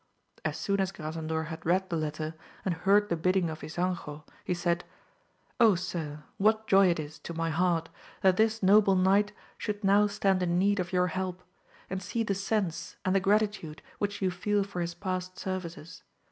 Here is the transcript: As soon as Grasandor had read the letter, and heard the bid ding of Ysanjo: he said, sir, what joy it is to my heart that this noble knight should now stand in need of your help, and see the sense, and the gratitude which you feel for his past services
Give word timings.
As 0.43 0.57
soon 0.57 0.79
as 0.79 0.91
Grasandor 0.91 1.43
had 1.49 1.63
read 1.63 1.87
the 1.91 1.95
letter, 1.95 2.33
and 2.65 2.73
heard 2.73 3.07
the 3.09 3.15
bid 3.15 3.33
ding 3.35 3.51
of 3.51 3.61
Ysanjo: 3.63 4.23
he 4.43 4.55
said, 4.55 4.83
sir, 5.75 6.23
what 6.37 6.65
joy 6.65 6.87
it 6.89 6.99
is 6.99 7.19
to 7.19 7.35
my 7.35 7.51
heart 7.51 7.87
that 8.23 8.35
this 8.35 8.63
noble 8.63 8.95
knight 8.95 9.31
should 9.59 9.83
now 9.83 10.07
stand 10.07 10.41
in 10.41 10.57
need 10.57 10.79
of 10.79 10.91
your 10.91 11.05
help, 11.09 11.43
and 11.87 12.01
see 12.01 12.23
the 12.23 12.33
sense, 12.33 12.95
and 13.05 13.15
the 13.15 13.19
gratitude 13.19 13.83
which 13.99 14.23
you 14.23 14.31
feel 14.31 14.63
for 14.63 14.81
his 14.81 14.95
past 14.95 15.37
services 15.37 16.01